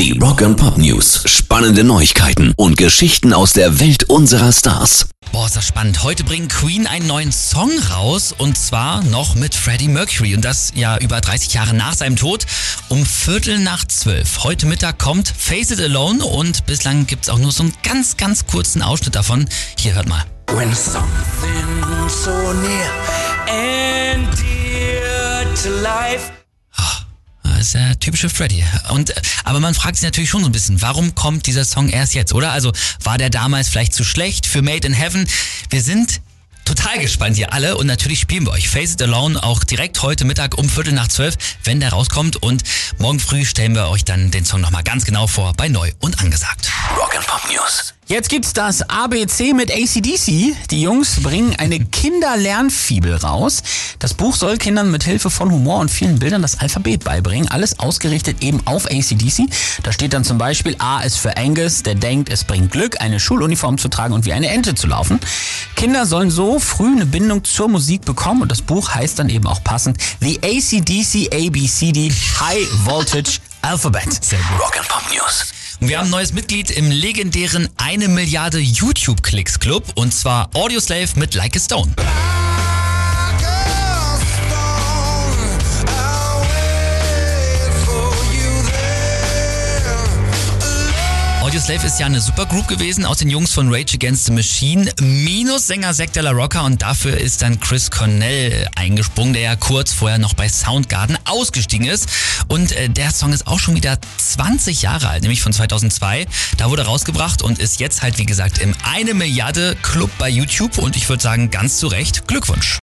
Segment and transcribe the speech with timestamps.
[0.00, 1.24] Die Rock and Pop News.
[1.26, 5.10] Spannende Neuigkeiten und Geschichten aus der Welt unserer Stars.
[5.30, 6.02] Boah, ist das spannend.
[6.02, 10.72] Heute bringen Queen einen neuen Song raus und zwar noch mit Freddie Mercury und das
[10.74, 12.46] ja über 30 Jahre nach seinem Tod
[12.88, 14.42] um Viertel nach zwölf.
[14.42, 18.46] Heute Mittag kommt Face It Alone und bislang gibt's auch nur so einen ganz, ganz
[18.46, 19.46] kurzen Ausschnitt davon.
[19.78, 20.24] Hier hört mal.
[20.54, 22.90] When something so near
[23.46, 26.32] and dear to life
[27.70, 28.64] ist der typische Freddy.
[28.90, 31.88] Und, äh, aber man fragt sich natürlich schon so ein bisschen, warum kommt dieser Song
[31.88, 32.52] erst jetzt, oder?
[32.52, 32.72] Also
[33.02, 35.28] war der damals vielleicht zu schlecht für Made in Heaven?
[35.68, 36.20] Wir sind
[36.64, 40.24] total gespannt hier alle und natürlich spielen wir euch Face It Alone auch direkt heute
[40.24, 42.62] Mittag um Viertel nach zwölf, wenn der rauskommt und
[42.98, 46.20] morgen früh stellen wir euch dann den Song nochmal ganz genau vor bei Neu und
[46.20, 46.70] Angesagt.
[46.96, 47.94] Rock and Pop News.
[48.10, 50.56] Jetzt gibt's das ABC mit ACDC.
[50.72, 53.62] Die Jungs bringen eine Kinderlernfibel raus.
[54.00, 57.46] Das Buch soll Kindern mit Hilfe von Humor und vielen Bildern das Alphabet beibringen.
[57.46, 59.48] Alles ausgerichtet eben auf ACDC.
[59.84, 63.20] Da steht dann zum Beispiel A ist für Angus, der denkt, es bringt Glück, eine
[63.20, 65.20] Schuluniform zu tragen und wie eine Ente zu laufen.
[65.76, 69.46] Kinder sollen so früh eine Bindung zur Musik bekommen und das Buch heißt dann eben
[69.46, 74.24] auch passend The ACDC ABCD High Voltage Alphabet.
[74.24, 74.60] Sehr gut.
[74.60, 75.52] Rock and Pop News.
[75.80, 81.18] Und wir haben ein neues Mitglied im legendären eine Milliarde YouTube-Klicks Club und zwar Audioslave
[81.18, 81.94] mit Like a Stone.
[91.70, 95.68] Audioslave ist ja eine Supergroup gewesen aus den Jungs von Rage Against the Machine minus
[95.68, 100.18] Sänger Zack Della Rocca und dafür ist dann Chris Cornell eingesprungen, der ja kurz vorher
[100.18, 102.08] noch bei Soundgarden ausgestiegen ist
[102.48, 106.26] und äh, der Song ist auch schon wieder 20 Jahre alt, nämlich von 2002.
[106.56, 110.76] Da wurde rausgebracht und ist jetzt halt wie gesagt im eine Milliarde Club bei YouTube
[110.78, 112.78] und ich würde sagen ganz zu Recht Glückwunsch.